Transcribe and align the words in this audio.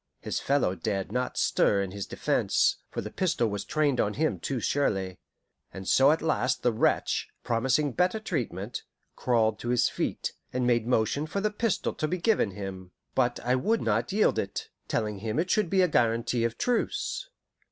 His 0.19 0.39
fellow 0.39 0.73
dared 0.73 1.11
not 1.11 1.37
stir 1.37 1.83
in 1.83 1.91
his 1.91 2.07
defence, 2.07 2.77
for 2.89 3.01
the 3.01 3.11
pistol 3.11 3.47
was 3.51 3.63
trained 3.63 3.99
on 4.01 4.15
him 4.15 4.39
too 4.39 4.59
surely; 4.59 5.19
and 5.71 5.87
so 5.87 6.09
at 6.11 6.23
last 6.23 6.63
the 6.63 6.73
wretch, 6.73 7.29
promising 7.43 7.91
better 7.91 8.19
treatment, 8.19 8.81
crawled 9.15 9.59
to 9.59 9.69
his 9.69 9.89
feet, 9.89 10.33
and 10.51 10.65
made 10.65 10.87
motion 10.87 11.27
for 11.27 11.39
the 11.39 11.51
pistol 11.51 11.93
to 11.93 12.07
be 12.07 12.17
given 12.17 12.49
him. 12.49 12.89
But 13.13 13.39
I 13.41 13.53
would 13.53 13.83
not 13.83 14.11
yield 14.11 14.39
it, 14.39 14.69
telling 14.87 15.19
him 15.19 15.37
it 15.37 15.51
should 15.51 15.69
be 15.69 15.83
a 15.83 15.87
guarantee 15.87 16.45
of 16.45 16.57
truce. 16.57 17.29